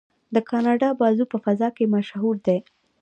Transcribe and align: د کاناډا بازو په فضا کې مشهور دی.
د 0.33 0.37
کاناډا 0.49 0.89
بازو 0.99 1.23
په 1.31 1.37
فضا 1.45 1.67
کې 1.77 1.91
مشهور 1.95 2.35
دی. 2.47 2.59